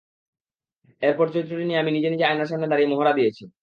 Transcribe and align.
এরপর 1.01 1.25
চরিত্রটি 1.29 1.65
নিয়ে 1.65 1.81
আমি 1.81 1.91
নিজে 1.91 2.09
নিজে 2.09 2.27
আয়নার 2.27 2.49
সামনে 2.51 2.69
দাঁড়িয়ে 2.69 2.91
মহড়া 2.91 3.13
দিয়েছি। 3.17 3.43